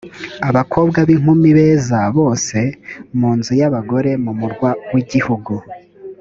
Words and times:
abakobwa 0.49 0.99
b’inkumi 1.07 1.49
beza 1.57 1.99
bose 2.17 2.57
mu 3.19 3.29
nzu 3.37 3.51
y’abagore 3.61 4.11
mu 4.23 4.31
murwa 4.39 4.69
w’igihugu 4.93 5.53